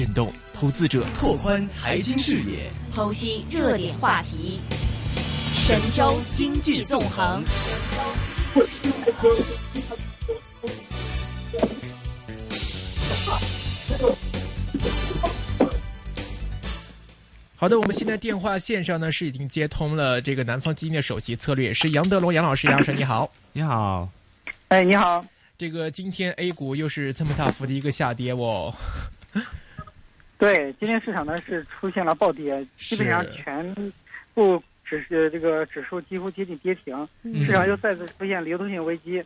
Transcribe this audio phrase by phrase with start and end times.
[0.00, 4.58] 震动投资者拓宽财经视野，剖析热点话题，
[5.52, 7.44] 神州经济纵横。
[17.56, 24.08] 好的，我们现在电话线上呢是已经接通了这个南方基金的首席策略师杨德龙杨老师，杨老师你好，你好，
[24.68, 25.22] 哎，你好，
[25.58, 28.74] 这个今天 A 股又是这么大幅的一个下跌哦。
[30.40, 33.92] 对，今天市场呢是出现了暴跌，基本上全
[34.32, 37.08] 部指是这个指数几乎接近跌停，
[37.44, 39.22] 市场又再次出现流动性危机，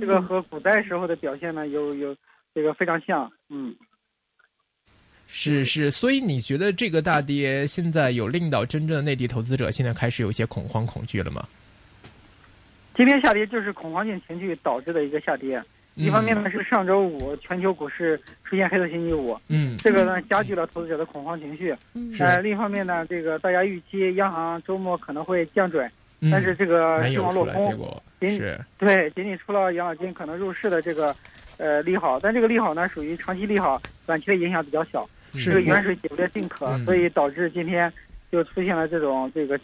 [0.00, 2.14] 这个和古代时候的表现呢有有
[2.52, 3.72] 这个非常像，嗯。
[5.28, 11.46] 是是，所以你觉得这个大跌现在有令到真正的内地投资者现在开始有些恐慌恐惧了吗？
[12.96, 15.62] 今天下跌就是恐慌性情绪导致的一个下跌。
[15.96, 21.74] 一方面呢是上周五全球股市出现黑色星期五，嗯，这个呢加剧了投资者的恐慌情绪。
[21.94, 25.90] 嗯，呃，另一方面呢，这个大家预期央行周末可能会降准，
[26.30, 28.38] 但是这个希望落空，仅
[28.76, 31.16] 对仅仅出了养老金可能入市的这个
[31.56, 35.08] 呃利好，但这个利好呢属于长期利好，短期的影响比较小。
[35.32, 35.50] 是。
[35.50, 37.90] 这个远水解不了近渴，所以导致今天
[38.30, 39.58] 就出现了这种这个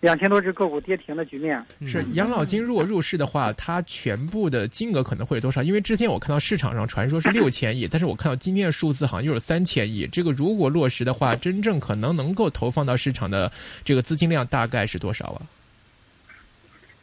[0.00, 1.62] 两千多只个股跌停的局面。
[1.84, 5.62] 是养老金如果入市的话，它全部的金额可能会有多少？
[5.62, 10.06] 因为之前我看到市场上传说是 六千亿，但是我看到今天的数字好像又是三千亿。
[10.06, 13.50] 这个如果落实的话，真正可能能够投放到市场的
[13.82, 15.42] 这个资金量大概是多少啊？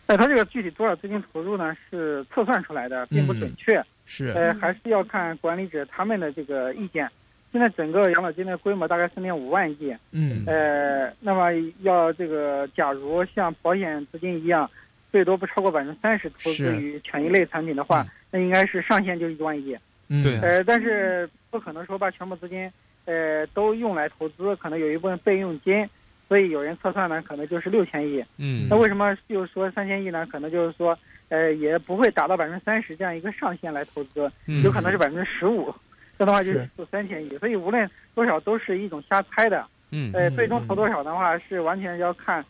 [0.07, 1.75] 哎，它这个具体多少资金投入呢？
[1.89, 3.83] 是测算出来的，并不准确。
[4.05, 7.09] 是呃，还是要看管理者他们的这个意见。
[7.55, 11.51] 现在整个养老金的规模大概三点五万亿，嗯，呃，那么
[11.83, 14.69] 要这个，假如像保险资金一样，
[15.09, 19.73] 最多不超过百分之三十投资于权益类产品的话，那应该是上限就是一万亿，
[20.21, 22.69] 对，呃，但是不可能说把全部资金，
[23.05, 25.89] 呃，都用来投资，可能有一部分备用金，
[26.27, 30.27] 所以有人测算呢，可能就是六千亿，嗯，那为什么就是说三千亿呢？
[30.29, 30.97] 可能就是说，
[31.29, 34.29] 呃，也不会达到百分之三十这样一个上限来投资，
[34.61, 35.73] 有可能是百分之十五。
[36.17, 39.65] 这的话就是三千亿，所以无论多少都是一种瞎猜的。
[39.91, 42.43] 嗯，呃，最终投多少的话是完全要看，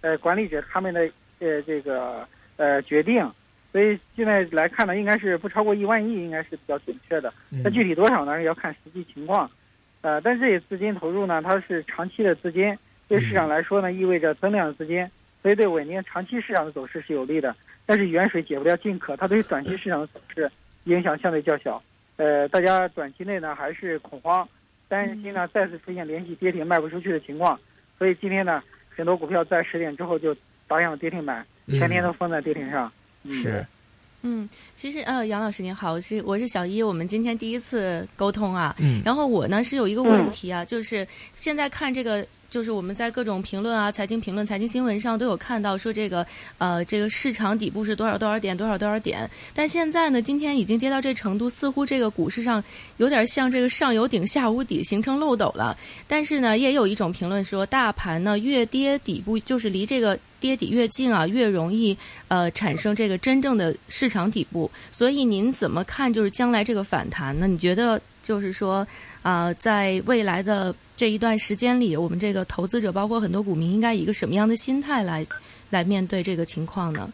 [0.00, 1.08] 呃，管理者他们的
[1.38, 2.26] 呃这个
[2.56, 3.30] 呃决定。
[3.72, 7.32] 所以现在来看呢，应该是不超过一万亿，应该是比较准确的。
[7.62, 8.42] 那具体多少呢？
[8.42, 9.48] 要看实际情况。
[10.00, 12.76] 呃，但这些资金投入呢，它是长期的资金，
[13.06, 15.08] 对市场来说呢，意味着增量的资金，
[15.40, 17.54] 所以对稳定长期市场的走势是有利的。
[17.86, 20.50] 但是远水解不了近渴，它对短期市场的走势
[20.84, 21.80] 影响相对较小。
[22.20, 24.46] 呃，大家短期内呢还是恐慌，
[24.88, 27.58] 担心呢再次出现连续跌停卖不出去的情况，
[27.96, 28.62] 所以今天呢
[28.94, 30.36] 很多股票在十点之后就
[30.68, 32.92] 打响了跌停板，全天都封在跌停上。
[33.30, 33.64] 是，
[34.20, 42.26] 嗯，其实呃，杨老师您好，我是我是小一，我们今天第一次沟通啊，嗯，然后我呢是有一个问题啊，就是现在看这个。
[42.50, 46.26] 就是我们在各种评论啊、财经评论、财经新闻上都有看到说这个
[46.58, 49.30] 呃，这个市场底部是多少多少点、多少多少点。
[49.54, 52.62] 但现在呢，今天已经跌到这程度，似乎这个股市上
[52.96, 55.78] 有点像这个上有顶下无底，形成漏斗了。
[56.08, 61.96] 但是呢，也有一种评论说，大盘呢越跌底部就是离这个跌底越近啊，越容易
[62.26, 64.68] 呃产生这个真正的市场底部。
[64.90, 66.12] 所以您怎么看？
[66.12, 67.46] 就是将来这个反弹呢？
[67.46, 68.84] 你觉得就是说
[69.22, 70.74] 啊，在未来的？
[71.00, 75.26] 这一段时间里，我们这个投资者包括很多股民，应该以一个什么样的心态来
[75.70, 77.10] 来面对这个情况呢？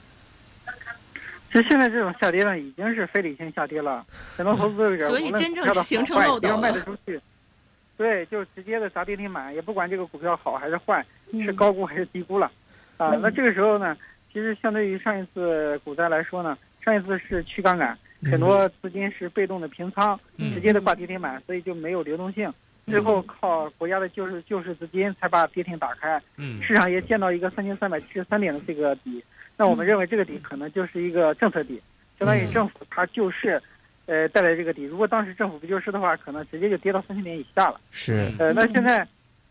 [1.53, 4.05] 其实现在这种下跌呢，已经是非理性下跌了，
[4.37, 7.21] 很多投资者所以真正形成漏斗要卖得出去，
[7.97, 11.07] 对，就直接的砸跌停板，也不管这个股票好还是坏，
[11.45, 12.51] 是高估还是低估了，
[12.97, 13.97] 啊，那这个时候呢，
[14.33, 22.53] 其实相对于上一次股灾来说呢，上一次是去杠杆，很多资金是被动的平仓，直接的挂跌停板，所以就没有流动性。
[22.87, 29.23] 最后靠国家的救市救市资金才把跌停打开，嗯，市场也见到一个三千三百七十三点的这个底，
[29.57, 31.83] 那我们认为这个底可能就是一个政策底，
[32.17, 33.61] 相当于政府它救市，
[34.07, 34.85] 呃带来这个底。
[34.85, 37.81] 如果当时政府不救市的话，可能直接就跌到三千点以下了。
[37.91, 39.05] 是，呃，那现在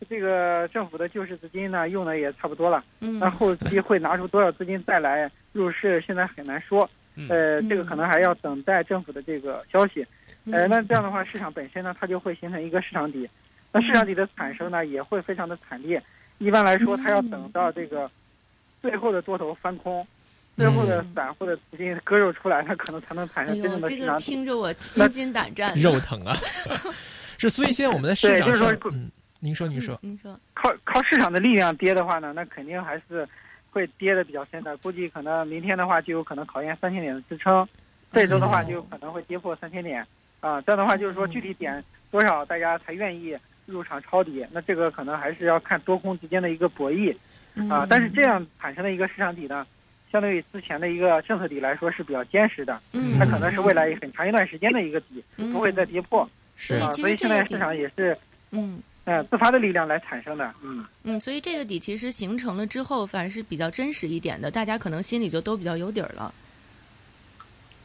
[0.08, 6.88] 这个政府的救市资金呢用的也差不多了，嗯，那后期会拿出多少资金再来入市，现在很难说，
[7.28, 10.06] 呃，这个可能还要等待政府的这个消息。
[10.52, 13.28] 呃，那这样的话，市场本身呢，它就会形成一个市场底，
[13.72, 16.02] 那市场底的产生呢，也会非常的惨烈。
[16.38, 18.10] 一般来说，它要等到这个
[18.80, 20.06] 最后的多头翻空，
[20.56, 24.24] 最后的散户的资金割肉出来，它可能才能产生真正的市场底。
[24.24, 26.36] 这个听着我心惊胆战，肉疼啊！
[27.38, 29.10] 是，所以现在我们的市场上，嗯，
[29.40, 33.28] 您说，您说，您说，靠靠市场的力量跌的话呢，那肯定还是
[33.70, 34.76] 会跌的比较深的。
[34.76, 37.64] 估计可能明天的话，就有可能考验三千点的支撑；
[38.12, 40.06] 这周的话，就有可能会跌破三千点。
[40.46, 47.14] 啊，这样的话就是说具体点多少大家才愿意入场抄底，那这个可能还是要看多空之间的一个博弈
[47.68, 47.86] 啊。
[47.88, 49.66] 但是这样产生的一个市场底呢，
[50.12, 56.28] 相对于之前的一个政策底来说是比较坚实的，嗯，它可能是未来很长一段时间的一个底，不会再跌破。
[56.56, 58.16] 是啊，所以现在市场也是，
[58.50, 58.80] 嗯。
[59.08, 66.34] 嗯，自发的力量来产生的，嗯嗯，所以这个底其实形成了之后，反而是比较真实一点的，大家可能心里就都比较有底儿了。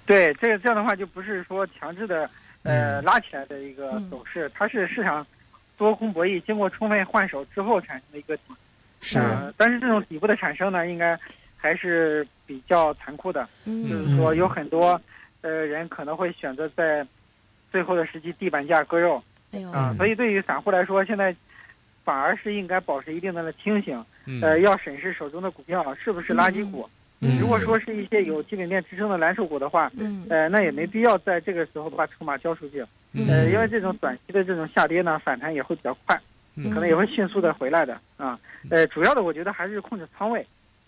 [0.08, 2.28] 对，这这样的话就不是说强制的，
[2.64, 5.26] 呃，拉起来的一个走势，它是市场
[5.78, 8.44] 多空博弈经过充分换手之后产生的一个底。
[9.00, 9.20] 是，
[9.58, 11.18] 但是这种底部的产生呢，应该
[11.58, 15.02] 还是比较残酷的，就是说有很多
[15.42, 17.06] 呃人可能会选择在
[17.72, 19.24] 最后的时期地板价割肉。
[19.74, 21.36] 啊，所以对于散户来说，现在
[22.04, 24.06] 反而是应该保持一定的清醒，
[24.42, 26.88] 呃，要审视手中的股票是不是垃圾股。
[27.40, 29.92] 如果说是一些有基本面支撑的蓝筹股的话，
[30.28, 32.84] 呃，那也没必要在这个时候把筹码交出去，
[33.14, 36.20] 呃，因为这种短期的这种下跌呢，反弹也会比较快，
[36.56, 38.40] 可能也会迅速的回来的啊。
[38.70, 40.44] 呃，主要的我觉得还是控制仓位，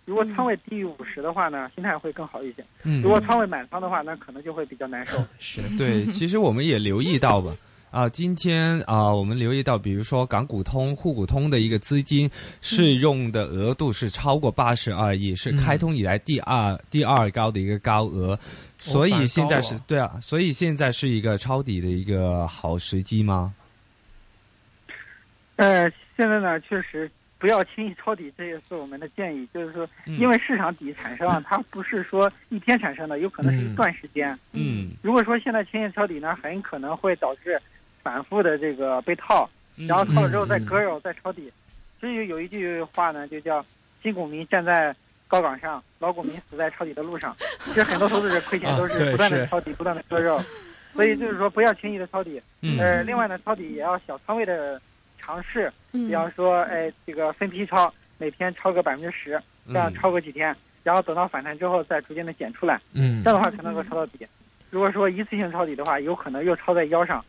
[0.05, 2.63] 如果仓位低于五十的话呢，心态会更好一些。
[3.03, 5.23] 如果仓位满仓的话，那可能就会比较难受。
[5.37, 7.53] 是对，其实我们也留意到吧。
[7.93, 12.27] 啊，今天啊，我们留意到，比如说港股通、沪股通的一个资金
[12.59, 18.35] 适用的额度是超过八十二亿，是开通以来第二第二高的一个高额，
[18.79, 23.53] 所以现在是对啊，所以现在是一个抄底的一个好时机吗？
[25.57, 25.87] 呃，
[26.17, 27.07] 现在呢，确实
[27.37, 29.47] 不要轻易抄底，这也是我们的建议。
[29.53, 34.35] 就是说，因为市场底产生，它不是说一天产生的，有可能是一段时间。
[34.51, 37.61] 嗯，如果说现在轻易抄底呢，很可能会导致。
[38.03, 39.49] 反复的这个被套，
[39.87, 41.51] 然后套了之后再割肉再抄底，
[41.99, 43.65] 所以有一句话呢，就叫
[44.01, 44.93] 新股民站在
[45.27, 47.35] 高岗上，老股民死在抄底的路上。
[47.61, 50.39] 其实很多投资者亏钱都是不断的抄底，不断的割肉，
[50.93, 52.41] 所以就是说不要轻易的抄底。
[52.77, 54.79] 呃，另外呢，抄底也要小仓位的
[55.17, 60.53] 尝试，比方说，哎，这个分批抄，每天抄个百分之十，这样抄个几天，
[60.83, 62.79] 然后等到反弹之后再逐渐的减出来。
[62.93, 64.27] 嗯，这样的话才能够抄到底。
[64.69, 67.23] 如果说一次性抄底的话，有可能又抄在腰上。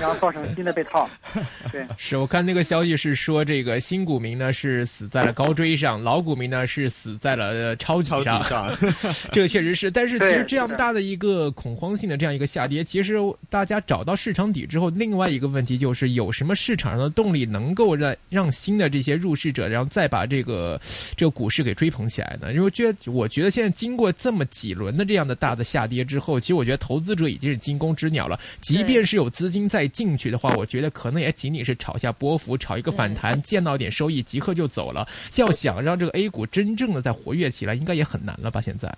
[0.00, 1.08] 然后造成新的被套，
[1.70, 8.42] 对， 是我看那个消息是说，这个新股民呢是死在了高追上，老股民呢是死在了抄底上。
[9.30, 13.16] 这个确实是，但是其实这样大的一个恐慌性的这样一个下跌，其实
[13.50, 20.80] 大家找到市场底之后，另外一个问题就是有什么市场上的动力能够让让新的这些入市者，然后再把这个
[21.14, 22.54] 这个股市给追捧起来呢？
[22.54, 29.89] 因为觉得我觉得现在经过这么几轮的这样的大的下跌之后，其实我觉得投资者已经是惊弓之鸟了，即便是有资金在。
[29.90, 35.08] 再进去的话，我觉得可能也仅仅是炒下波幅，炒一个反弹，见到点收益即刻就走了。
[35.36, 38.60] 要想让这个 A 股真正的再活跃起来，应该也很难了吧？
[38.60, 38.88] 现在，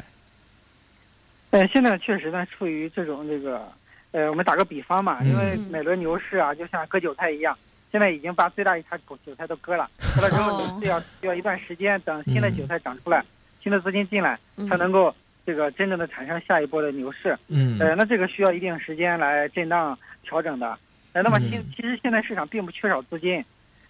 [1.50, 3.66] 呃，现在确实呢，处于这种这个，
[4.10, 7.56] 呃，我们打个比方嘛，因为每轮牛市啊，就像割韭菜一样，
[7.90, 13.24] 现在已经把最大一茬韭菜都割了，割了之后，你是要需要一段时间，等新的韭菜长出来，
[13.62, 15.14] 新的资金进来，才能够。
[15.44, 20.78] 这个真正的产生下一波的牛市，嗯，呃，那这个需要一定时间来震荡调整的，
[21.12, 23.44] 呃，那么其其实现在市场并不缺少资金，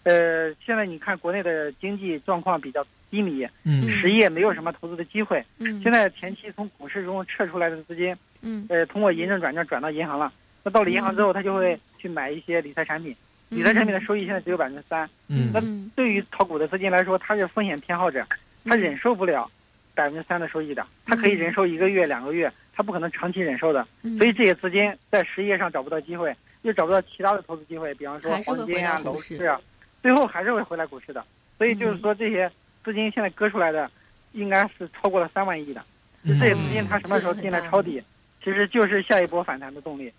[0.04, 10.32] 呃，现在你看国内的经济状况比较低迷，嗯，实业没有什么投资的机会，嗯，现在前期从股市中撤出来的资金，嗯，呃，通过银证转账转到银行了，
[10.62, 13.14] 那到了银行之后，他就会去买一些理财产品，
[13.50, 15.60] 理财产品的收益现在只有百分之三，嗯，那
[15.94, 18.26] 对于炒股的资金来说，他是风险偏好者，
[18.64, 19.50] 他忍受不了。
[19.94, 23.86] 百分之三的收益的，他可以忍受一个月、两个月，他不可能长期忍受的。
[24.18, 29.60] 所以这些资金在实业上找不到机会，又找不到其他的投资机会，比方说黄金啊、楼市啊，
[30.02, 31.24] 最后还是会回来股市的。
[31.58, 32.50] 所以就是说，这些
[32.84, 33.90] 资金现在割出来的，
[34.32, 35.84] 应该是超过了三万亿的。
[36.24, 38.02] 就这些资金，它什么时候进来抄底，
[38.42, 40.12] 其实就是下一波反弹的动力。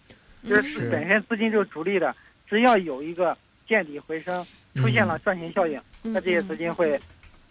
[0.47, 2.13] 就是本身资金就是逐利的，
[2.47, 3.35] 只要有一个
[3.67, 6.99] 见底回升，出现了赚钱效应，那这些资金会。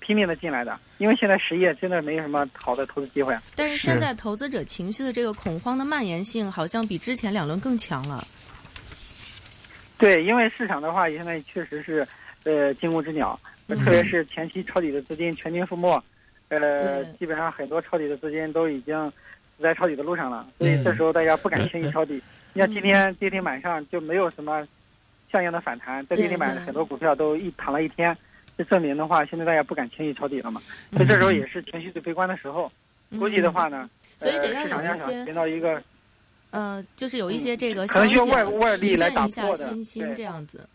[0.04, 3.34] 拼命的进来的，因为现在实业真的没有什么好的投资机会。
[3.54, 8.26] 但是现在投资者情绪的这个恐慌的蔓延性，好像比之前两轮更强了。
[9.96, 12.06] 对，因为市场的话，现在确实是，
[12.42, 16.02] 呃，惊弓之鸟，特别是前期抄底的资金全军覆没，
[16.48, 19.08] 呃，基本上很多抄底的资金都已经
[19.56, 22.20] 死在抄底的路上了，所以这时候大家不敢轻易抄底。
[22.52, 24.66] 你像今天跌停板上就没有什么
[25.30, 28.16] 相应的反弹，在跌停板很多股票都一躺了一天。
[28.56, 30.60] 这证明的话，现在大家不敢轻易抄底了嘛？
[30.92, 32.70] 所以这时候也是情绪最悲观的时候。
[33.18, 35.82] 估计的话呢，所以得市场要有寻到一个，
[36.50, 40.66] 呃，就是有一些这个可能需要外外力来打破的，信心这样子。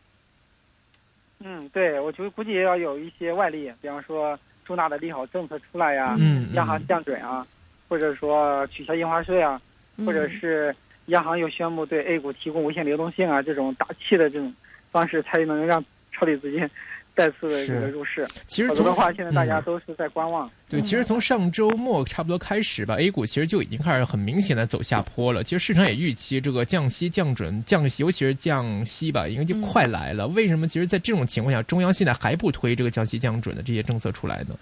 [1.39, 7.43] 嗯，对，我就估计也要有一些外力，比方说重大的利好政策出来呀，嗯，央行降准啊，
[7.89, 9.60] 或者说取消印花税啊，
[10.05, 10.75] 或者是
[11.07, 14.53] 央行又宣布对 A 股提供无限流动性啊，这种打气的这种
[14.91, 16.69] 方式，才能让抄底资金
[17.17, 18.27] 再次的这个入市。
[18.45, 20.50] 其实从否则的话，现在大家嗯都是在观望。
[20.69, 25.43] 对，其实从上周末差不多开始吧，A 股其实就已经开始很明显的走下坡了。
[25.43, 30.27] 其实市场也预期这个降息、降准、降息，尤其是降息吧，应该就快来了。
[30.27, 30.67] 为什么？
[30.67, 34.55] 其实，在这种情况下，中央现在还不推这个降息、降准的这些政策出来呢？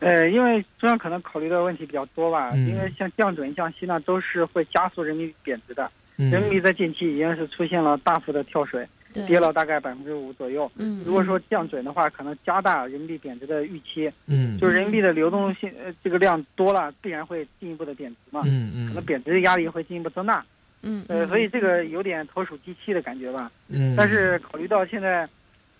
[0.00, 5.90] 呃，因为中央可能考虑的问题比较多吧，嗯因为像降准、降息呢，都是会加速人民币贬值的。
[6.16, 8.86] 嗯，人民币在近期已经是出现了大幅的跳水，对，
[9.26, 10.70] 跌了大概百分之五左右。
[10.76, 20.44] 嗯，如果说降准的话，可能加大人民币贬值的预期，嗯，就是人民币的流动性呃这个量多了，必然会进一步的贬值嘛，嗯嗯可能贬值的压力会进一步增大。
[20.82, 23.50] 嗯，所以这个有点投鼠忌器的感觉吧。
[23.68, 25.26] 嗯，但是考虑到现在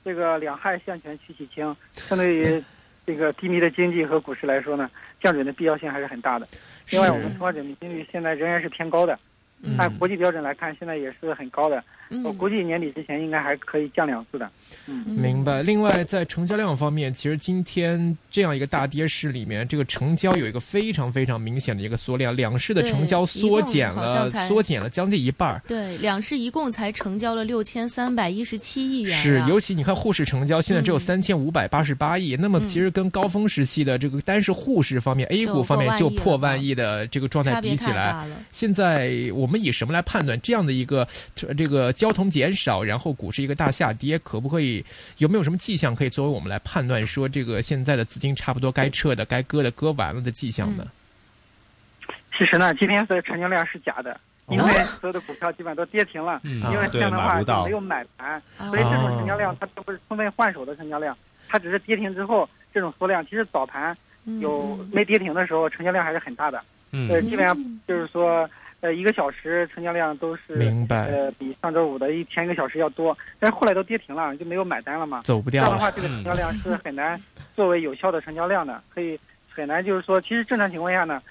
[0.03, 2.63] 这个两害相权取其轻，相对于
[3.07, 6.49] 这个低迷的经济和股市来说呢，降准的必要性还是很大的。
[6.91, 9.19] 另外，我们存款准备金率现在仍然是偏高的，嗯
[9.79, 11.83] 按国际标准来看，现在也是很高的。
[12.11, 14.51] 嗯我估计年底之前应该还可以降两次的。
[14.87, 15.63] 嗯，明白。
[15.63, 25.63] 另外，在成交量方面，其实今天这样一个大跌市里面，这个成交有一个非常非常明显的一个缩量，两市的成交缩减了缩减了将近一半儿。
[25.67, 38.27] 对，两市一共才成交了六千三百一十七亿元啊，是，尤其你看沪市成交现在只有嗯三千五百八十八亿，那么其实跟高峰时期的这个单是沪市方面，A 股方面就破万亿的这个状态比起来。
[38.51, 44.64] 现在我们以什么来判断这样的一个这这个交通减少，然后股市一个大下跌，可不可以
[45.19, 50.87] 有没有什么迹象可以作为我们来判断说这个现在的资金差不多该撤的、该割的割完了的迹象呢？
[52.37, 54.19] 其实呢，今天的成交量是假的，
[54.49, 56.61] 因为所有的股票基本上都跌停了，嗯。
[56.73, 61.17] 因为这样的话就没有买盘，哦所以这种成交量它都不是充分换手的成交量，
[61.49, 63.25] 它只是跌停之后这种缩量。
[63.27, 63.97] 其实早盘
[64.41, 67.09] 有嗯没跌停的时候，成交量还是很大的，嗯。
[67.09, 67.57] 呃，基本上
[67.87, 68.51] 就是说，
[68.85, 75.23] 呃，一个小时成交量都是明白，呃比上周五的一前一个小时要多，但是后来都跌停了，就没有买单了嘛。
[75.23, 75.71] 走不掉了。
[75.71, 77.19] 这样的话，这个成交量是很难
[77.57, 81.23] 作为有效的成交量的，可以很难就是说，其实正常情况下呢，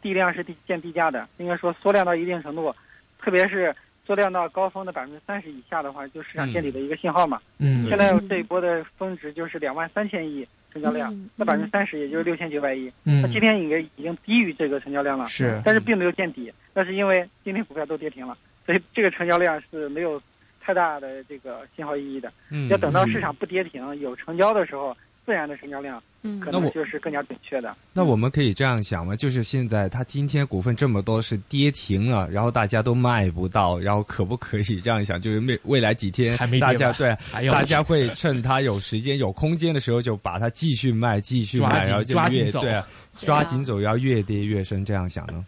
[0.00, 2.72] 地量是低见低价的，应该说缩量到一定程度，
[3.18, 3.74] 特别是
[4.06, 7.40] 缩量到高峰的百分之三十以下的话，就市场见底的一个信号嘛。
[7.58, 10.46] 嗯现在这一波的峰值就是两万三千亿
[10.76, 13.22] 成交量，嗯那百分之三十也就是六千九百亿，嗯。
[13.22, 15.60] 那今天应该已经低于这个成交量了，是。
[15.64, 20.20] 但是并没有见底，那是因为今天股票都跌停了，所以这个成交量是没有
[20.60, 22.30] 太大的这个信号意义的。
[22.50, 22.68] 嗯。
[22.68, 24.94] 要等到市场不跌停、有成交的时候，
[25.26, 27.76] 自然的成交量嗯可能就是更加准确的。
[27.92, 29.16] 那我们可以这样想吗？
[29.16, 35.20] 就是现在它今天股份这么多是跌停了，然后大家都卖不到，然后可不可以这样想？
[35.20, 37.16] 就是未未来几天还没大家对
[37.50, 45.44] 大家会趁它有时间有空间的时候就把它继续卖，继续卖，然后就抓紧走越对啊，抓紧走，要越跌越深，这样想呢？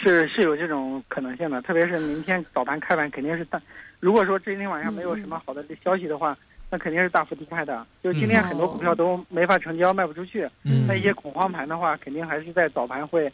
[0.00, 3.60] 是是有这种可能性的，特别是明天早盘开盘肯定是大。
[3.98, 6.38] 如果说这今天晚上没有什么好的消息的话，
[6.70, 7.86] 那肯定是大幅低开的。
[8.02, 10.48] 就是今天很多股票都没法成交，卖不出去。
[10.64, 13.32] 嗯那一些恐慌盘的话，肯定还是在早盘会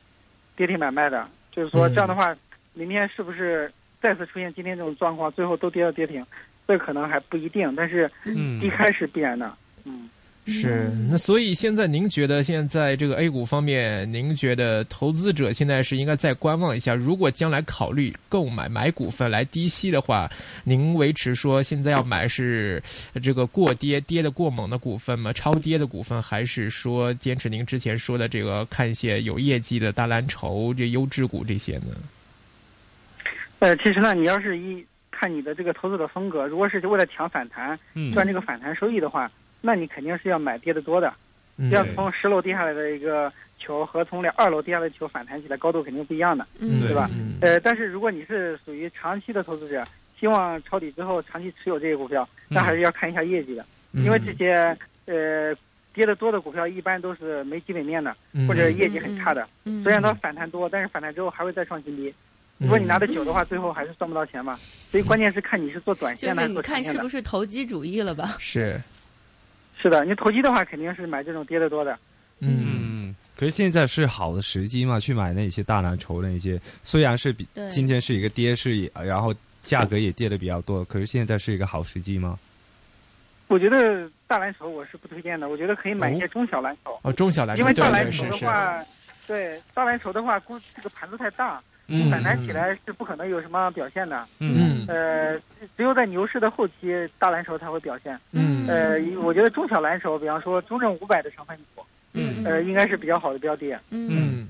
[0.57, 1.29] 跌停买卖的。
[1.51, 2.37] 就是说嗯这样的话，
[2.73, 6.25] 明天是不是再次出现今天这种状况，最后都跌到跌停，
[6.67, 7.75] 这可能还不一定。
[7.77, 9.53] 但是嗯低开是必然的。
[9.85, 10.09] 嗯。
[10.47, 16.95] 是，那所以现在您觉得现在这个 A 股方面，您觉得投资者现在是应该再观望一下？
[16.95, 20.31] 如果将来考虑购买买股份来低吸的话，
[20.63, 22.83] 您维持说现在要买是
[23.23, 25.33] 这个过跌跌的过猛的股份吗？
[25.33, 31.97] 超跌的股份，还是说坚持您之前说的这个看一些有业绩的大蓝筹、这优质股这些呢？
[33.61, 39.31] 呃，其实呢，你要是一看你的这个投资的风格，如果是为了抢反弹，嗯赚这个反弹收益的话，
[39.67, 41.11] 那你肯定是要买跌得多的。
[41.71, 46.47] 要从十楼跌下来的一个球和从两二楼跌下来的球反弹起来高度肯定不一样的。
[46.59, 49.83] 嗯对对吧嗯呃，但是如果你是属于长期的投资者，
[50.21, 55.57] 希望抄底之后长期持有这些股票，那还是要看一下业绩的，嗯因为这些呃
[55.95, 59.49] 跌得多的股票一般都是没基本面的，嗯或者业绩很差的。
[59.65, 62.13] 嗯虽然它反弹多，但是反弹之后还会再创新低。
[62.59, 64.55] 如果你拿的久的话，最后还是赚不到钱嘛。
[64.55, 66.99] 所以关键是看你是做短就线的还是你看是做长线的。
[66.99, 68.37] 是不是投机主义了吧？
[68.39, 68.81] 是
[69.85, 71.93] 是的，你投机的话肯定是买这种跌得多的。
[72.41, 72.65] 嗯。
[72.65, 82.39] 嗯，可是现在是好的时机嘛，去买那些大蓝筹那些，虽然是比今天是一个跌势，然后价格也跌的比较多，可是现在是一个好时机吗？
[83.49, 88.83] 我觉得大蓝筹我是不推荐的，我觉得可以买一些中小蓝筹，哦，中小蓝筹，因为大蓝筹的话，
[89.27, 94.27] 对大蓝筹的话，估这个盘子太大，嗯反弹起来是不可能有什么表现的。
[94.39, 95.39] 嗯呃，
[95.77, 98.19] 只有在牛市的后期，大蓝筹才会表现。
[98.33, 103.73] 嗯呃，我觉得中小蓝筹，比方说中证五百的成分股，嗯呃，应该是比较好的标的。
[103.91, 104.49] 嗯嗯，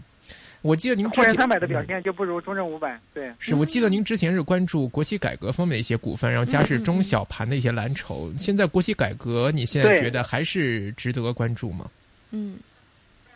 [0.62, 2.98] 我记得您之前沪深三百的表现就不如中证五百。
[3.12, 8.32] 对，是我记得您之前是关注国企改革方面的一些股份，然后加是中小盘的一些蓝筹。
[8.38, 11.86] 现在国企改革，你现在觉得还是值得关注吗？
[12.30, 12.56] 嗯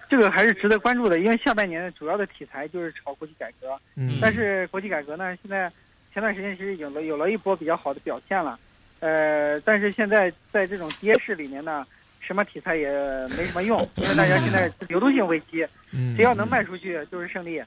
[0.09, 3.79] 这个还是值得关注的，因为下半年主要的题材就是炒国企改革。
[3.97, 5.71] 嗯，但是国企改革呢，现在
[6.13, 8.59] 前段时间其实有了有了一波比较好的表现了，
[9.01, 11.87] 呃，但是现在在这种跌势里面呢，
[12.21, 12.89] 什么题材也
[13.37, 17.63] 没什么用，因为大家现在流动性危机，嗯只要能卖出去就是胜利。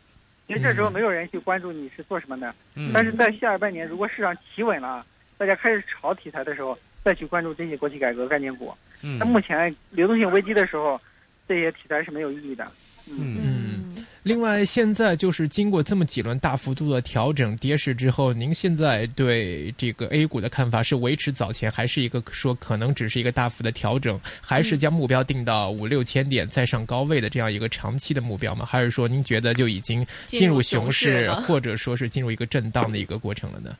[0.48, 5.06] 因为这时候没有人去关注你是做什么的，嗯但是在下半年如果市场企稳了，
[5.38, 8.74] 大家开始炒题材的时候，再去关注这些国企改革概念股。
[9.04, 11.00] 嗯那目前流动性危机的时候，
[11.48, 12.66] 这些题材是没有意义的。
[13.08, 28.64] 嗯嗯另外，现在就是经过这么几轮大幅度的调整跌势之后，您现在对这个 A 股的看法是维持早前，还是一个说可能只是一个大幅的调整，还是将目标定到五六千点再上高位的这样一个长期的目标吗？
[28.64, 33.76] 还是说您觉得就已经进入熊市或者说是进入一个震荡的一个过程了呢？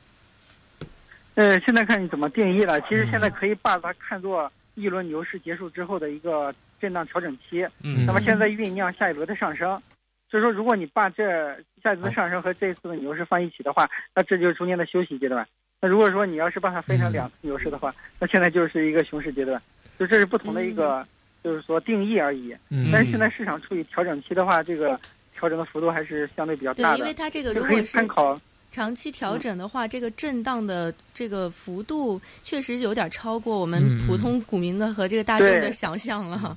[1.36, 2.80] 呃，现在看你怎么定义了。
[2.82, 7.64] 其实嗯现在可以把它看作一轮牛市结束之后的一个震荡调整期。
[7.84, 9.80] 嗯那么现在酝酿下一轮的上升，
[10.28, 15.46] 所以说如果你把这下一轮的上升和这次的牛市放一起的话，那这就是中间的休息阶段。
[15.80, 19.62] 那如果说你要是把它分成两次牛市的话，那现在就是一个熊市阶段，
[19.96, 21.06] 就这是不同的一个，
[21.44, 22.52] 就是说定义而已。
[22.70, 24.98] 嗯但是现在市场处于调整期的话，这个
[25.36, 28.40] 调整的幅度还是相对比较大，对因为的，它这个就可以如果是参考。
[28.72, 36.56] 长期调整的话，这个震荡的这个幅度确实有点超过我们嗯普通股民的和这个大众的想象了。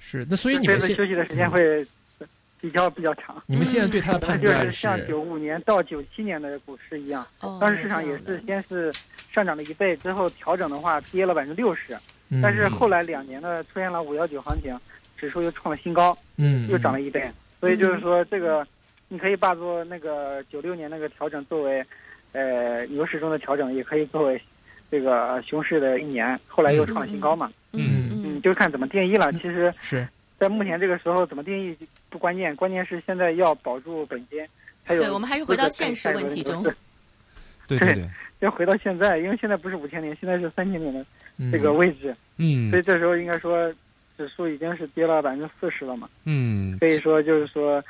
[0.00, 1.86] 是，那所以你们现休息的时间会
[2.60, 3.40] 比较比较长。
[3.46, 8.92] 你们现在对它的判断是像九五年到九七年的股市一样，哦，当时市场也是先是
[9.30, 11.96] 上涨了一倍，之后调整的话跌了百分之六十，
[12.30, 14.76] 嗯但是后来两年呢出现了五幺九行情，
[15.16, 16.66] 指数又创了新高，嗯。
[16.68, 18.66] 又涨了一倍，所以就是说这个
[19.12, 21.84] 你可以把做那个九六年那个调整作为，
[22.30, 24.40] 呃牛市中的调整，也可以作为
[24.88, 29.32] 这个熊市的一年，后来又创新高嘛，嗯嗯，嗯就是看怎么定义了。
[29.32, 30.06] 其实，是
[30.38, 31.76] 在目前这个时候怎么定义
[32.08, 34.46] 不关键，关键是现在要保住本金，
[34.84, 36.62] 还有对，我们还是回到现实问题中。
[37.66, 38.04] 对对对，
[38.40, 41.04] 要回到现在，因为现在不是五千年，现在是三千年的
[41.52, 43.72] 这个嗯位置，嗯所以这时候应该说
[44.16, 46.08] 指数已经是跌了百分之四十了嘛。
[46.24, 47.80] 嗯所以说就是说，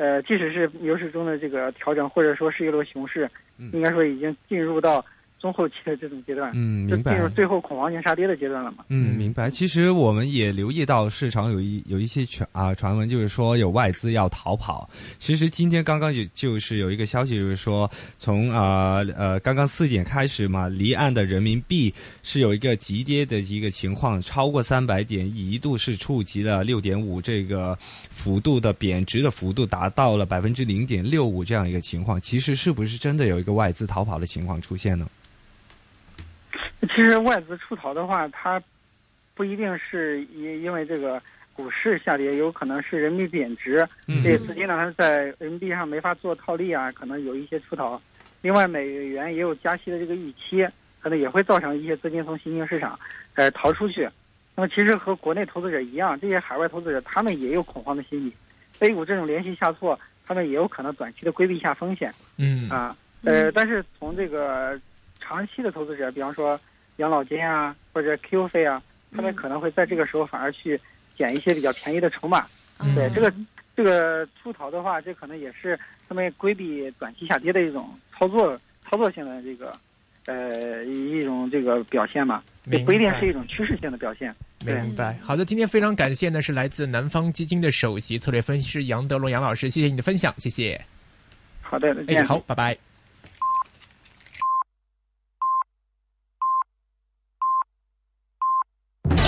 [0.00, 3.68] 呃，即使是牛市中的这个调整，或者说是一轮熊市，嗯。
[3.74, 5.04] 应该说已经进入到
[5.40, 7.28] 中后期的这种阶段，嗯，明白就进入。
[7.30, 8.84] 最后恐慌性杀跌的阶段了嘛。
[8.88, 9.48] 嗯，明白。
[9.48, 14.88] 其实我们也留意到市场有一有一些传啊传闻，就是说有外资要逃跑。
[15.18, 27.74] 其实今天刚刚就就是有一个消息，就是说从啊呃刚刚四点开始嘛，离岸的人民币是有一个急跌的一个情况，超过三百点，一度是触及了六点五这个
[28.10, 32.20] 幅度的贬值的幅度达到了百分之零点六五这样一个情况。
[32.20, 35.06] 其实是不是真的有一个外资逃跑的情况出现呢？
[36.88, 38.62] 其实外资出逃的话，它
[39.34, 41.20] 不一定是因因为这个
[41.52, 48.00] 股市下跌，有可能是人民币贬值，嗯这些资金呢它在人民币上没法做套利啊，可能有一些出逃。
[48.42, 50.66] 另外，美元也有加息的这个预期，
[51.00, 52.98] 可能也会造成一些资金从新兴市场
[53.34, 54.08] 呃逃出去。
[54.56, 58.34] 那么，其实和国内投资者一样，这些海外投资者他们也有恐慌的心理。
[58.80, 62.96] A 股这种连续下挫，他们也有可能短期的规避一下风险嗯啊。
[63.24, 64.80] 呃，但是从这个
[65.20, 66.58] 长期的投资者，比方说
[67.00, 68.80] 养老金啊，或者 Q 费啊，
[69.14, 70.80] 他们嗯可能会在这个时候反而去
[71.16, 72.46] 捡一些比较便宜的筹码。
[72.78, 73.32] 嗯对这个
[73.76, 78.58] 这个出逃的话，这可能也是他们规避短期下跌的一种操作
[78.88, 79.76] 操作性的这个
[80.26, 84.34] 呃一一种这个表现嘛，也不一定是一种趋势性的表现。
[84.64, 85.18] 对明白。
[85.22, 90.78] 好的，今天非常感谢呢，是来自南方基金的首席策略分析师杨德龙杨老师，谢谢你的分享，谢谢。
[91.62, 92.26] 好的，再哎，见。
[92.26, 92.89] 好，拜拜。